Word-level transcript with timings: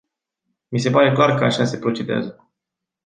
Mi 0.71 0.79
se 0.79 0.89
pare 0.89 1.13
clar 1.13 1.37
că 1.37 1.43
așa 1.43 1.65
se 1.65 1.77
procedează. 1.79 2.49